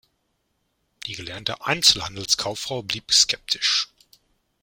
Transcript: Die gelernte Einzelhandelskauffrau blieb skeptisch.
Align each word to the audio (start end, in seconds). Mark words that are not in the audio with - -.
Die 1.05 1.13
gelernte 1.13 1.63
Einzelhandelskauffrau 1.63 2.81
blieb 2.81 3.11
skeptisch. 3.13 3.87